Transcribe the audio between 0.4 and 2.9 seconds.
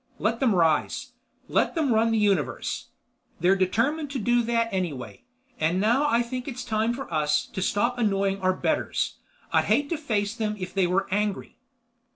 rise, let them run the Universe.